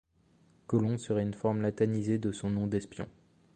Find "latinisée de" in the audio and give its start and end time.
1.61-2.31